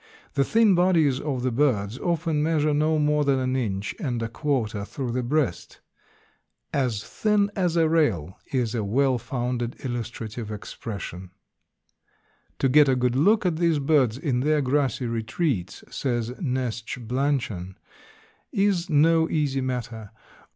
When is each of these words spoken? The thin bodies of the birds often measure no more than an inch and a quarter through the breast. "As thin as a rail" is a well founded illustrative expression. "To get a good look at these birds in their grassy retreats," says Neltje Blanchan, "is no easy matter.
The 0.33 0.43
thin 0.43 0.73
bodies 0.73 1.19
of 1.19 1.43
the 1.43 1.51
birds 1.51 1.99
often 1.99 2.41
measure 2.41 2.73
no 2.73 2.97
more 2.97 3.23
than 3.23 3.37
an 3.37 3.55
inch 3.55 3.93
and 3.99 4.19
a 4.23 4.27
quarter 4.27 4.83
through 4.83 5.11
the 5.11 5.21
breast. 5.21 5.79
"As 6.73 7.03
thin 7.03 7.51
as 7.55 7.75
a 7.75 7.87
rail" 7.87 8.39
is 8.51 8.73
a 8.73 8.83
well 8.83 9.19
founded 9.19 9.75
illustrative 9.85 10.49
expression. 10.49 11.29
"To 12.57 12.67
get 12.67 12.89
a 12.89 12.95
good 12.95 13.15
look 13.15 13.45
at 13.45 13.57
these 13.57 13.77
birds 13.77 14.17
in 14.17 14.39
their 14.39 14.61
grassy 14.63 15.05
retreats," 15.05 15.83
says 15.91 16.31
Neltje 16.39 17.07
Blanchan, 17.07 17.75
"is 18.51 18.89
no 18.89 19.29
easy 19.29 19.61
matter. 19.61 20.09